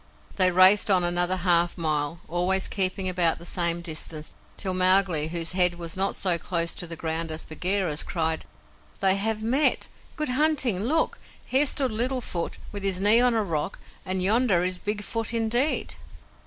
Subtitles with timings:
[0.37, 5.51] They raced on another half mile, always keeping about the same distance, till Mowgli, whose
[5.51, 8.45] head was not so close to the ground as Bagheera's, cried:
[8.99, 9.89] "They have met.
[10.15, 11.19] Good hunting look!
[11.45, 15.35] Here stood Little Foot, with his knee on a rock and yonder is Big Foot
[15.35, 15.93] indeed!"